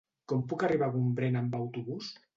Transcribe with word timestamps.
Com 0.31 0.39
puc 0.53 0.65
arribar 0.69 0.89
a 0.91 0.95
Gombrèn 0.95 1.39
amb 1.43 1.59
autobús? 1.63 2.13